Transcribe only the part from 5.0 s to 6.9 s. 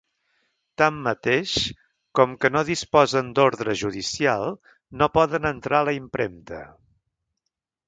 no poden entrar a la impremta.